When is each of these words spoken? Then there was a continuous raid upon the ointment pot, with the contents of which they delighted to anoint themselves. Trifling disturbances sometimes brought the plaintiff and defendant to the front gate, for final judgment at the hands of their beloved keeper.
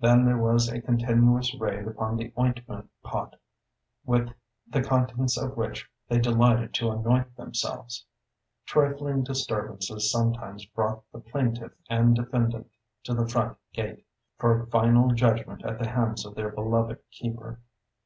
Then 0.00 0.26
there 0.26 0.36
was 0.36 0.68
a 0.68 0.82
continuous 0.82 1.54
raid 1.58 1.88
upon 1.88 2.18
the 2.18 2.30
ointment 2.38 2.90
pot, 3.02 3.36
with 4.04 4.28
the 4.68 4.82
contents 4.82 5.38
of 5.38 5.56
which 5.56 5.88
they 6.10 6.18
delighted 6.18 6.74
to 6.74 6.90
anoint 6.90 7.34
themselves. 7.36 8.04
Trifling 8.66 9.24
disturbances 9.24 10.12
sometimes 10.12 10.66
brought 10.66 11.04
the 11.10 11.20
plaintiff 11.20 11.72
and 11.88 12.14
defendant 12.14 12.70
to 13.04 13.14
the 13.14 13.26
front 13.26 13.56
gate, 13.72 14.04
for 14.36 14.66
final 14.66 15.08
judgment 15.14 15.64
at 15.64 15.78
the 15.78 15.88
hands 15.88 16.26
of 16.26 16.34
their 16.34 16.50
beloved 16.50 16.98
keeper. 17.10 17.62